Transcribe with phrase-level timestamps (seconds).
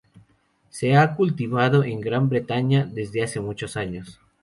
[0.71, 4.19] Se ha cultivado en Gran Bretaña desde hace muchos años.